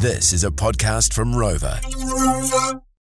This 0.00 0.32
is 0.32 0.44
a 0.44 0.50
podcast 0.52 1.12
from 1.12 1.32
Rova. 1.32 1.82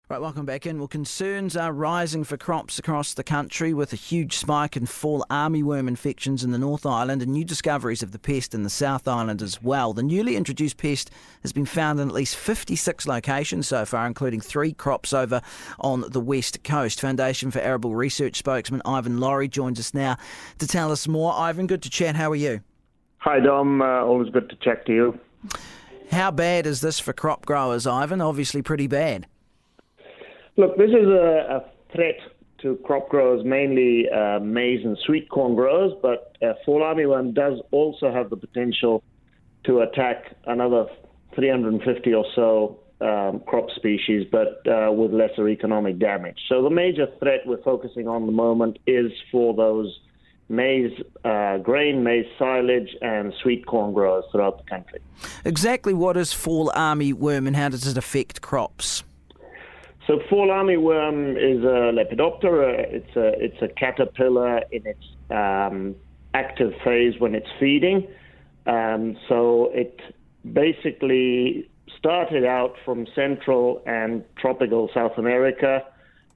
Right, 0.08 0.20
welcome 0.20 0.44
back 0.44 0.66
in. 0.66 0.78
Well, 0.78 0.88
concerns 0.88 1.56
are 1.56 1.72
rising 1.72 2.24
for 2.24 2.36
crops 2.36 2.80
across 2.80 3.14
the 3.14 3.22
country 3.22 3.72
with 3.72 3.92
a 3.92 3.96
huge 3.96 4.36
spike 4.36 4.76
in 4.76 4.86
fall 4.86 5.24
armyworm 5.30 5.86
infections 5.86 6.42
in 6.42 6.50
the 6.50 6.58
North 6.58 6.84
Island 6.84 7.22
and 7.22 7.30
new 7.30 7.44
discoveries 7.44 8.02
of 8.02 8.10
the 8.10 8.18
pest 8.18 8.56
in 8.56 8.64
the 8.64 8.70
South 8.70 9.06
Island 9.06 9.40
as 9.40 9.62
well. 9.62 9.92
The 9.92 10.02
newly 10.02 10.34
introduced 10.34 10.78
pest 10.78 11.12
has 11.42 11.52
been 11.52 11.64
found 11.64 12.00
in 12.00 12.08
at 12.08 12.14
least 12.14 12.34
56 12.34 13.06
locations 13.06 13.68
so 13.68 13.84
far, 13.84 14.04
including 14.08 14.40
three 14.40 14.72
crops 14.72 15.12
over 15.12 15.42
on 15.78 16.04
the 16.10 16.20
west 16.20 16.64
coast. 16.64 17.00
Foundation 17.00 17.52
for 17.52 17.60
Arable 17.60 17.94
Research 17.94 18.34
spokesman 18.34 18.82
Ivan 18.84 19.20
Lawrie 19.20 19.46
joins 19.46 19.78
us 19.78 19.94
now 19.94 20.16
to 20.58 20.66
tell 20.66 20.90
us 20.90 21.06
more. 21.06 21.32
Ivan, 21.34 21.68
good 21.68 21.82
to 21.82 21.90
chat. 21.90 22.16
How 22.16 22.32
are 22.32 22.36
you? 22.36 22.62
Hi, 23.18 23.38
Dom. 23.38 23.80
Uh, 23.80 24.02
always 24.02 24.30
good 24.30 24.50
to 24.50 24.56
chat 24.56 24.86
to 24.86 24.92
you. 24.92 25.20
How 26.10 26.30
bad 26.32 26.66
is 26.66 26.80
this 26.80 26.98
for 26.98 27.12
crop 27.12 27.46
growers, 27.46 27.86
Ivan? 27.86 28.20
Obviously, 28.20 28.62
pretty 28.62 28.88
bad. 28.88 29.26
Look, 30.56 30.76
this 30.76 30.90
is 30.90 31.06
a, 31.06 31.62
a 31.62 31.94
threat 31.94 32.16
to 32.62 32.76
crop 32.84 33.08
growers, 33.08 33.44
mainly 33.44 34.06
uh, 34.10 34.40
maize 34.40 34.84
and 34.84 34.98
sweet 35.06 35.30
corn 35.30 35.54
growers, 35.54 35.92
but 36.02 36.36
uh, 36.42 36.54
fall 36.66 36.80
armyworm 36.80 37.32
does 37.32 37.60
also 37.70 38.12
have 38.12 38.28
the 38.28 38.36
potential 38.36 39.02
to 39.64 39.80
attack 39.80 40.36
another 40.46 40.86
350 41.36 42.12
or 42.14 42.26
so 42.34 42.80
um, 43.00 43.40
crop 43.46 43.70
species, 43.76 44.26
but 44.30 44.66
uh, 44.66 44.90
with 44.92 45.12
lesser 45.12 45.48
economic 45.48 45.98
damage. 45.98 46.38
So 46.48 46.62
the 46.62 46.70
major 46.70 47.06
threat 47.18 47.40
we're 47.46 47.62
focusing 47.62 48.08
on 48.08 48.26
the 48.26 48.32
moment 48.32 48.78
is 48.86 49.12
for 49.30 49.54
those 49.54 49.98
maize 50.50 50.92
uh, 51.24 51.58
grain, 51.58 52.02
maize 52.02 52.26
silage, 52.38 52.94
and 53.00 53.32
sweet 53.42 53.64
corn 53.66 53.94
growers 53.94 54.24
throughout 54.30 54.58
the 54.58 54.68
country. 54.68 55.00
Exactly 55.44 55.94
what 55.94 56.16
is 56.16 56.32
fall 56.32 56.70
armyworm 56.76 57.46
and 57.46 57.56
how 57.56 57.68
does 57.68 57.86
it 57.86 57.96
affect 57.96 58.42
crops? 58.42 59.04
So 60.06 60.18
fall 60.28 60.48
armyworm 60.48 61.36
is 61.36 61.62
a 61.62 61.92
lepidoptera. 61.94 62.80
It's 62.92 63.16
a 63.16 63.28
it's 63.38 63.62
a 63.62 63.68
caterpillar 63.68 64.62
in 64.72 64.84
its 64.84 65.04
um, 65.30 65.94
active 66.34 66.72
phase 66.84 67.14
when 67.20 67.34
it's 67.34 67.48
feeding. 67.60 68.08
Um, 68.66 69.16
so 69.28 69.70
it 69.72 70.00
basically 70.52 71.70
started 71.96 72.44
out 72.44 72.74
from 72.84 73.06
Central 73.14 73.82
and 73.86 74.24
tropical 74.36 74.90
South 74.92 75.16
America, 75.16 75.84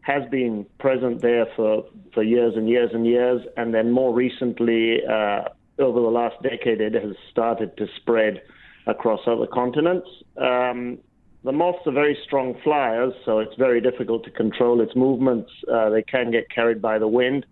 has 0.05 0.23
been 0.31 0.67
present 0.79 1.23
there 1.23 1.47
for, 1.57 1.85
for 2.13 2.23
years 2.23 2.55
and 2.57 2.69
years 2.69 2.91
and 2.93 3.07
years, 3.07 3.41
and 3.57 3.73
then 3.73 3.91
more 3.91 4.15
recently, 4.15 4.99
uh, 5.05 5.45
over 5.79 6.01
the 6.01 6.09
last 6.09 6.37
decade, 6.43 6.81
it 6.81 6.95
has 6.95 7.17
started 7.31 7.75
to 7.79 7.87
spread 7.97 8.43
across 8.87 9.21
other 9.27 9.47
continents. 9.47 10.07
Um, 10.37 10.99
the 11.43 11.53
moths 11.53 11.87
are 11.87 11.93
very 11.93 12.19
strong 12.23 12.55
flyers, 12.63 13.15
so 13.25 13.39
it's 13.39 13.55
very 13.57 13.81
difficult 13.81 14.25
to 14.25 14.31
control 14.31 14.83
its 14.83 14.95
movements. 14.95 15.51
Uh, 15.73 15.89
they 15.89 16.03
can 16.03 16.31
get 16.31 16.51
carried 16.51 16.83
by 16.83 16.99
the 16.99 17.09
wind. 17.09 17.47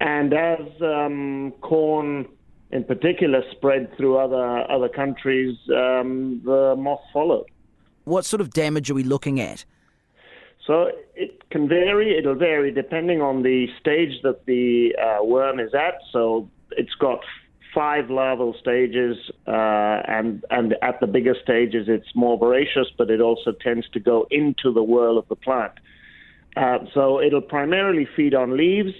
And 0.00 0.34
as 0.34 0.60
um, 0.82 1.54
corn, 1.62 2.28
in 2.70 2.84
particular, 2.84 3.42
spread 3.52 3.96
through 3.96 4.18
other 4.18 4.70
other 4.70 4.88
countries, 4.88 5.56
um, 5.74 6.42
the 6.44 6.76
moth 6.76 7.00
followed. 7.12 7.46
What 8.04 8.26
sort 8.26 8.42
of 8.42 8.50
damage 8.50 8.90
are 8.90 8.94
we 8.94 9.02
looking 9.02 9.40
at? 9.40 9.64
So 10.68 10.90
it 11.14 11.48
can 11.50 11.66
vary. 11.66 12.16
It'll 12.18 12.34
vary 12.34 12.70
depending 12.70 13.22
on 13.22 13.42
the 13.42 13.66
stage 13.80 14.20
that 14.22 14.44
the 14.44 14.94
uh, 15.02 15.24
worm 15.24 15.58
is 15.58 15.72
at. 15.74 15.94
So 16.12 16.48
it's 16.72 16.94
got 17.00 17.20
five 17.74 18.10
larval 18.10 18.54
stages, 18.60 19.16
uh, 19.46 20.02
and 20.06 20.44
and 20.50 20.74
at 20.82 21.00
the 21.00 21.06
bigger 21.06 21.34
stages, 21.42 21.86
it's 21.88 22.14
more 22.14 22.36
voracious, 22.38 22.88
but 22.98 23.10
it 23.10 23.22
also 23.22 23.52
tends 23.52 23.88
to 23.94 24.00
go 24.00 24.26
into 24.30 24.70
the 24.70 24.82
whorl 24.82 25.16
of 25.16 25.26
the 25.28 25.36
plant. 25.36 25.72
Uh, 26.54 26.78
so 26.92 27.20
it'll 27.20 27.40
primarily 27.40 28.06
feed 28.14 28.34
on 28.34 28.56
leaves. 28.56 28.92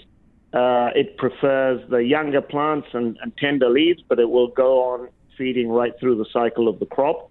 Uh, 0.54 0.88
it 0.94 1.19
prefers 1.19 1.82
the 1.91 1.98
younger 1.98 2.41
plants 2.41 2.88
and, 2.94 3.19
and, 3.21 3.37
tender 3.37 3.69
leaves, 3.69 4.03
but 4.09 4.19
it 4.19 4.31
will 4.31 4.48
go 4.48 4.82
on 4.82 5.09
feeding 5.37 5.69
right 5.69 5.92
through 6.00 6.16
the 6.16 6.25
cycle 6.32 6.69
of 6.69 6.78
the 6.78 6.87
crop. 6.87 7.28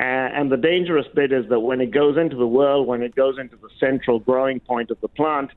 Uh, 0.00 0.32
and 0.32 0.50
the 0.50 0.56
dangerous 0.56 1.04
bit 1.14 1.30
is 1.30 1.46
that 1.50 1.60
when 1.60 1.78
it 1.82 1.90
goes 1.90 2.16
into 2.16 2.34
the 2.34 2.46
whorl, 2.46 2.86
when 2.86 3.02
it 3.02 3.14
goes 3.14 3.38
into 3.38 3.56
the 3.56 3.68
central 3.78 4.18
growing 4.18 4.58
point 4.58 4.90
of 4.90 4.98
the 5.02 5.08
plant, 5.08 5.50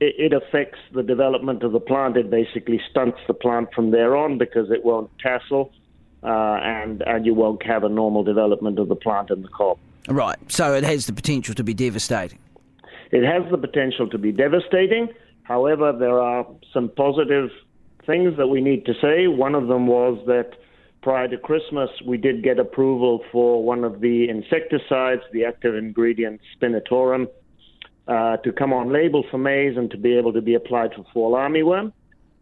it, 0.00 0.16
it, 0.18 0.32
affects 0.32 0.80
the 0.92 1.02
development 1.04 1.62
of 1.62 1.70
the 1.70 1.78
plant. 1.78 2.16
It 2.16 2.28
basically 2.28 2.80
stunts 2.90 3.18
the 3.28 3.34
plant 3.34 3.68
from 3.72 3.92
there 3.92 4.16
on 4.16 4.36
because 4.36 4.68
it 4.72 4.84
won't 4.84 5.10
tassel, 5.20 5.70
uh, 6.24 6.26
and 6.26 7.02
and 7.02 7.24
you 7.24 7.34
won't 7.34 7.64
have 7.64 7.84
a 7.84 7.88
normal 7.88 8.24
development 8.24 8.80
of 8.80 8.88
the 8.88 8.96
plant 8.96 9.30
in 9.30 9.42
the 9.42 9.48
cob. 9.48 9.78
Right. 10.08 10.38
So 10.50 10.74
it 10.74 10.82
has 10.82 11.06
the 11.06 11.12
potential 11.12 11.54
to 11.54 11.62
be 11.62 11.72
devastating. 11.72 12.40
It 13.12 13.22
has 13.24 13.48
the 13.52 13.58
potential 13.58 14.08
to 14.08 14.18
be 14.18 14.32
devastating. 14.32 15.08
However, 15.44 15.92
there 15.96 16.18
are 16.18 16.44
some 16.72 16.88
positive 16.88 17.50
things 18.06 18.36
that 18.38 18.48
we 18.48 18.60
need 18.60 18.86
to 18.86 18.94
say. 19.00 19.28
One 19.28 19.54
of 19.54 19.68
them 19.68 19.86
was 19.86 20.18
that 20.26 20.56
prior 21.04 21.28
to 21.28 21.36
Christmas, 21.36 21.90
we 22.06 22.16
did 22.16 22.42
get 22.42 22.58
approval 22.58 23.22
for 23.30 23.62
one 23.62 23.84
of 23.84 24.00
the 24.00 24.26
insecticides, 24.30 25.20
the 25.34 25.44
active 25.44 25.74
ingredient 25.74 26.40
spinetoram, 26.56 27.26
uh, 28.08 28.38
to 28.38 28.50
come 28.50 28.72
on 28.72 28.90
label 28.90 29.22
for 29.30 29.36
maize 29.36 29.76
and 29.76 29.90
to 29.90 29.98
be 29.98 30.16
able 30.16 30.32
to 30.32 30.40
be 30.40 30.54
applied 30.54 30.90
for 30.96 31.04
fall 31.12 31.32
armyworm. 31.34 31.92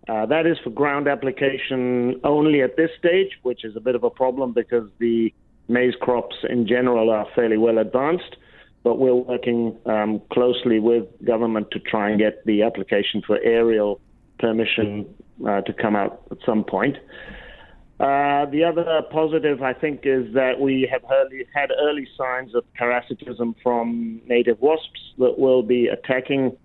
Uh, 0.08 0.26
that 0.26 0.46
is 0.46 0.56
for 0.62 0.70
ground 0.70 1.08
application 1.08 2.20
only 2.22 2.62
at 2.62 2.76
this 2.76 2.90
stage, 2.98 3.30
which 3.42 3.64
is 3.64 3.74
a 3.74 3.80
bit 3.80 3.96
of 3.96 4.04
a 4.04 4.10
problem 4.10 4.52
because 4.52 4.88
the 5.00 5.34
maize 5.66 5.94
crops 6.00 6.36
in 6.48 6.64
general 6.66 7.10
are 7.10 7.26
fairly 7.34 7.58
well 7.58 7.78
advanced. 7.78 8.36
But 8.84 8.98
we're 8.98 9.14
working 9.14 9.76
um, 9.86 10.22
closely 10.32 10.78
with 10.78 11.04
government 11.24 11.72
to 11.72 11.80
try 11.80 12.10
and 12.10 12.18
get 12.18 12.44
the 12.46 12.62
application 12.62 13.22
for 13.26 13.40
aerial 13.42 14.00
permission 14.38 15.12
uh, 15.48 15.62
to 15.62 15.72
come 15.72 15.96
out 15.96 16.22
at 16.30 16.38
some 16.46 16.62
point. 16.62 16.96
Uh, 18.02 18.46
the 18.46 18.64
other 18.64 18.84
positive, 19.12 19.62
I 19.62 19.72
think, 19.72 20.00
is 20.02 20.34
that 20.34 20.58
we 20.58 20.88
have 20.90 21.02
early, 21.08 21.46
had 21.54 21.70
early 21.80 22.08
signs 22.18 22.52
of 22.52 22.64
parasitism 22.74 23.54
from 23.62 24.20
native 24.26 24.60
wasps 24.60 25.00
that 25.18 25.38
will 25.38 25.62
be 25.62 25.86
attacking 25.86 26.56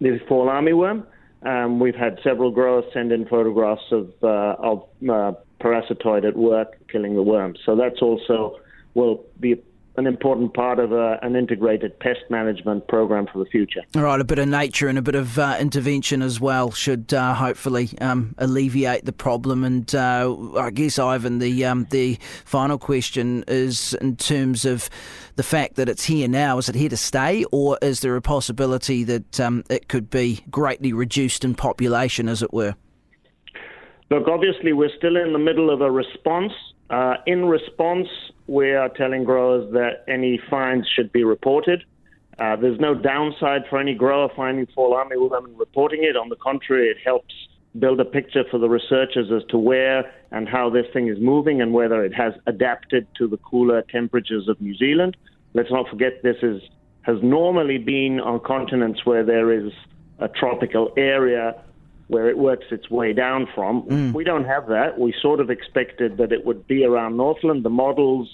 the 0.00 0.18
fall 0.28 0.48
armyworm. 0.48 1.06
Um, 1.42 1.78
we've 1.78 1.94
had 1.94 2.18
several 2.24 2.50
growers 2.50 2.84
send 2.92 3.12
in 3.12 3.24
photographs 3.26 3.84
of, 3.92 4.10
uh, 4.20 4.56
of 4.58 4.82
uh, 5.08 5.32
parasitoid 5.60 6.26
at 6.26 6.36
work 6.36 6.76
killing 6.90 7.14
the 7.14 7.22
worms. 7.22 7.60
So 7.64 7.76
that's 7.76 8.02
also 8.02 8.56
will 8.94 9.24
be 9.38 9.62
an 9.98 10.06
important 10.06 10.54
part 10.54 10.78
of 10.78 10.92
a, 10.92 11.18
an 11.22 11.34
integrated 11.34 11.98
pest 11.98 12.20
management 12.30 12.86
program 12.86 13.26
for 13.32 13.40
the 13.40 13.50
future. 13.50 13.82
All 13.96 14.02
right, 14.02 14.20
a 14.20 14.24
bit 14.24 14.38
of 14.38 14.46
nature 14.46 14.86
and 14.86 14.96
a 14.96 15.02
bit 15.02 15.16
of 15.16 15.38
uh, 15.40 15.56
intervention 15.58 16.22
as 16.22 16.40
well 16.40 16.70
should 16.70 17.12
uh, 17.12 17.34
hopefully 17.34 17.90
um, 18.00 18.36
alleviate 18.38 19.04
the 19.04 19.12
problem. 19.12 19.64
And 19.64 19.92
uh, 19.92 20.36
I 20.56 20.70
guess, 20.70 21.00
Ivan, 21.00 21.40
the 21.40 21.64
um, 21.64 21.88
the 21.90 22.16
final 22.44 22.78
question 22.78 23.44
is 23.48 23.92
in 23.94 24.16
terms 24.16 24.64
of 24.64 24.88
the 25.34 25.42
fact 25.42 25.74
that 25.74 25.88
it's 25.88 26.04
here 26.04 26.28
now. 26.28 26.58
Is 26.58 26.68
it 26.68 26.76
here 26.76 26.88
to 26.90 26.96
stay, 26.96 27.44
or 27.50 27.76
is 27.82 27.98
there 27.98 28.14
a 28.14 28.22
possibility 28.22 29.02
that 29.02 29.40
um, 29.40 29.64
it 29.68 29.88
could 29.88 30.10
be 30.10 30.44
greatly 30.48 30.92
reduced 30.92 31.44
in 31.44 31.56
population, 31.56 32.28
as 32.28 32.40
it 32.40 32.52
were? 32.52 32.76
Look, 34.10 34.28
obviously, 34.28 34.72
we're 34.72 34.96
still 34.96 35.16
in 35.16 35.32
the 35.32 35.38
middle 35.40 35.70
of 35.70 35.80
a 35.80 35.90
response. 35.90 36.52
Uh, 36.88 37.14
in 37.26 37.44
response, 37.44 38.08
we 38.48 38.72
are 38.72 38.88
telling 38.88 39.24
growers 39.24 39.70
that 39.74 40.04
any 40.08 40.40
fines 40.50 40.88
should 40.96 41.12
be 41.12 41.22
reported. 41.22 41.84
Uh, 42.38 42.56
there's 42.56 42.80
no 42.80 42.94
downside 42.94 43.62
for 43.68 43.78
any 43.78 43.94
grower 43.94 44.30
finding 44.34 44.66
fall 44.74 44.94
armyworm 44.94 45.44
and 45.44 45.58
reporting 45.58 46.02
it. 46.02 46.16
On 46.16 46.28
the 46.28 46.36
contrary, 46.36 46.88
it 46.88 46.96
helps 47.04 47.34
build 47.78 48.00
a 48.00 48.04
picture 48.04 48.44
for 48.50 48.58
the 48.58 48.68
researchers 48.68 49.30
as 49.30 49.42
to 49.50 49.58
where 49.58 50.10
and 50.30 50.48
how 50.48 50.70
this 50.70 50.86
thing 50.92 51.08
is 51.08 51.18
moving 51.20 51.60
and 51.60 51.72
whether 51.72 52.04
it 52.04 52.14
has 52.14 52.32
adapted 52.46 53.06
to 53.16 53.28
the 53.28 53.36
cooler 53.38 53.82
temperatures 53.82 54.48
of 54.48 54.60
New 54.60 54.74
Zealand. 54.76 55.16
Let's 55.52 55.70
not 55.70 55.88
forget 55.88 56.22
this 56.22 56.36
is 56.42 56.62
has 57.02 57.16
normally 57.22 57.78
been 57.78 58.20
on 58.20 58.40
continents 58.40 59.04
where 59.04 59.24
there 59.24 59.52
is 59.52 59.72
a 60.18 60.28
tropical 60.28 60.92
area 60.96 61.54
where 62.08 62.28
it 62.28 62.38
works 62.38 62.66
its 62.70 62.90
way 62.90 63.12
down 63.12 63.46
from. 63.54 63.82
Mm. 63.82 64.14
We 64.14 64.24
don't 64.24 64.44
have 64.44 64.66
that. 64.68 64.98
We 64.98 65.14
sort 65.20 65.40
of 65.40 65.50
expected 65.50 66.16
that 66.16 66.32
it 66.32 66.44
would 66.44 66.66
be 66.66 66.84
around 66.84 67.16
Northland. 67.16 67.64
The 67.64 67.70
models 67.70 68.28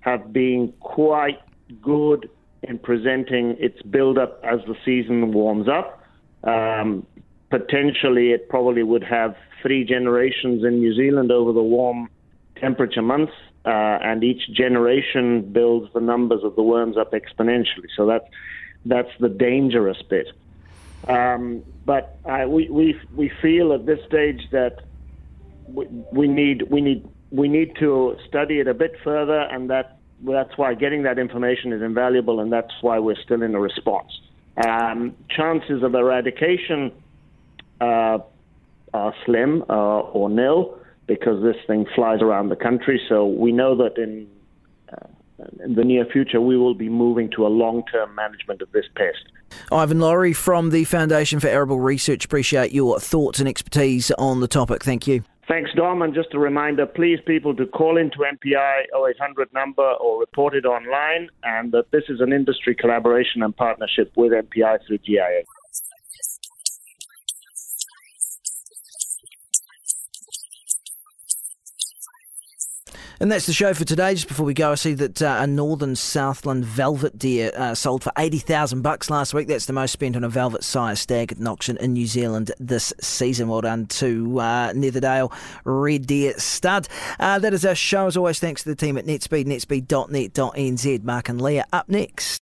have 0.00 0.32
been 0.32 0.72
quite 0.80 1.40
good 1.82 2.30
in 2.62 2.78
presenting 2.78 3.56
its 3.58 3.80
build-up 3.82 4.40
as 4.44 4.60
the 4.66 4.76
season 4.84 5.32
warms 5.32 5.68
up. 5.68 6.02
Um, 6.44 7.06
potentially, 7.50 8.30
it 8.30 8.48
probably 8.48 8.82
would 8.82 9.04
have 9.04 9.36
three 9.62 9.84
generations 9.84 10.64
in 10.64 10.78
New 10.78 10.94
Zealand 10.94 11.32
over 11.32 11.52
the 11.52 11.62
warm 11.62 12.08
temperature 12.56 13.02
months, 13.02 13.32
uh, 13.64 13.98
and 14.02 14.22
each 14.22 14.42
generation 14.52 15.52
builds 15.52 15.92
the 15.92 16.00
numbers 16.00 16.42
of 16.44 16.56
the 16.56 16.62
worms 16.62 16.96
up 16.96 17.12
exponentially. 17.12 17.88
So 17.96 18.06
that's 18.06 18.26
that's 18.84 19.10
the 19.18 19.28
dangerous 19.28 20.00
bit. 20.08 20.28
Um, 21.06 21.62
but 21.86 22.18
uh, 22.24 22.46
we, 22.48 22.68
we, 22.68 23.00
we 23.14 23.30
feel 23.40 23.72
at 23.72 23.86
this 23.86 24.00
stage 24.06 24.42
that 24.52 24.78
we, 25.68 25.86
we, 26.12 26.28
need, 26.28 26.62
we 26.70 26.80
need 26.80 27.08
we 27.30 27.48
need 27.48 27.76
to 27.78 28.16
study 28.26 28.60
it 28.60 28.68
a 28.68 28.74
bit 28.74 28.92
further, 29.04 29.40
and 29.40 29.68
that 29.70 29.98
that's 30.26 30.56
why 30.56 30.74
getting 30.74 31.02
that 31.04 31.18
information 31.18 31.72
is 31.72 31.82
invaluable, 31.82 32.40
and 32.40 32.52
that's 32.52 32.72
why 32.80 32.98
we're 32.98 33.20
still 33.22 33.42
in 33.42 33.54
a 33.54 33.60
response. 33.60 34.20
Um, 34.56 35.14
chances 35.28 35.82
of 35.82 35.94
eradication 35.94 36.92
uh, 37.80 38.18
are 38.92 39.14
slim 39.24 39.62
uh, 39.68 40.00
or 40.00 40.28
nil 40.28 40.78
because 41.06 41.42
this 41.42 41.56
thing 41.66 41.86
flies 41.94 42.20
around 42.20 42.48
the 42.48 42.56
country. 42.56 43.00
So 43.08 43.26
we 43.26 43.52
know 43.52 43.76
that 43.76 43.96
in, 43.96 44.26
uh, 44.92 45.06
in 45.64 45.74
the 45.74 45.84
near 45.84 46.04
future 46.06 46.40
we 46.40 46.56
will 46.56 46.74
be 46.74 46.88
moving 46.88 47.30
to 47.36 47.46
a 47.46 47.48
long-term 47.48 48.14
management 48.14 48.62
of 48.62 48.70
this 48.72 48.86
pest. 48.96 49.24
Ivan 49.72 50.00
Lawrie 50.00 50.32
from 50.32 50.70
the 50.70 50.84
Foundation 50.84 51.40
for 51.40 51.48
Arable 51.48 51.80
Research. 51.80 52.24
Appreciate 52.24 52.72
your 52.72 52.98
thoughts 53.00 53.38
and 53.38 53.48
expertise 53.48 54.10
on 54.12 54.40
the 54.40 54.48
topic. 54.48 54.84
Thank 54.84 55.06
you. 55.06 55.22
Thanks, 55.48 55.70
Dom. 55.74 56.02
And 56.02 56.14
just 56.14 56.34
a 56.34 56.38
reminder, 56.38 56.84
please, 56.84 57.18
people, 57.24 57.56
to 57.56 57.66
call 57.66 57.96
into 57.96 58.18
MPI 58.18 58.82
0800 58.94 59.50
number 59.54 59.82
or 59.82 60.20
report 60.20 60.54
it 60.54 60.66
online, 60.66 61.30
and 61.42 61.72
that 61.72 61.90
this 61.90 62.04
is 62.10 62.20
an 62.20 62.34
industry 62.34 62.74
collaboration 62.74 63.42
and 63.42 63.56
partnership 63.56 64.12
with 64.14 64.32
MPI 64.32 64.80
through 64.86 64.98
GIA. 64.98 65.44
And 73.20 73.32
that's 73.32 73.46
the 73.46 73.52
show 73.52 73.74
for 73.74 73.84
today. 73.84 74.14
Just 74.14 74.28
before 74.28 74.46
we 74.46 74.54
go, 74.54 74.72
I 74.72 74.74
see 74.76 74.94
that 74.94 75.20
uh, 75.20 75.38
a 75.40 75.46
northern 75.46 75.96
Southland 75.96 76.64
velvet 76.64 77.18
deer 77.18 77.50
uh, 77.56 77.74
sold 77.74 78.04
for 78.04 78.12
eighty 78.16 78.38
thousand 78.38 78.82
bucks 78.82 79.10
last 79.10 79.34
week. 79.34 79.48
That's 79.48 79.66
the 79.66 79.72
most 79.72 79.90
spent 79.90 80.14
on 80.14 80.22
a 80.22 80.28
velvet 80.28 80.62
sire 80.62 80.94
stag 80.94 81.32
at 81.32 81.38
an 81.38 81.48
auction 81.48 81.76
in 81.78 81.94
New 81.94 82.06
Zealand 82.06 82.52
this 82.60 82.92
season. 83.00 83.48
Well 83.48 83.62
done 83.62 83.86
to 83.86 84.38
uh, 84.38 84.72
Netherdale 84.72 85.32
Red 85.64 86.06
Deer 86.06 86.34
Stud. 86.38 86.88
Uh, 87.18 87.40
that 87.40 87.52
is 87.52 87.64
our 87.64 87.74
show. 87.74 88.06
As 88.06 88.16
always, 88.16 88.38
thanks 88.38 88.62
to 88.62 88.68
the 88.68 88.76
team 88.76 88.96
at 88.96 89.04
NetSpeed, 89.06 89.46
netspeed.net.nz. 89.46 91.02
Mark 91.02 91.28
and 91.28 91.40
Leah 91.40 91.66
up 91.72 91.88
next. 91.88 92.36